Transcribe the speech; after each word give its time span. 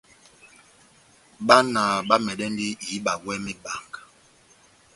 Bána 1.47 1.81
bamɛdɛndi 2.07 2.67
ihíba 2.83 3.13
iwɛ 3.21 3.33
mebanga. 3.45 3.99